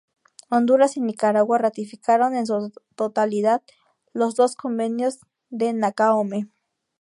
[0.49, 3.61] Honduras y Nicaragua ratificaron en su totalidad
[4.13, 5.19] los dos convenios
[5.51, 6.47] de Nacaome.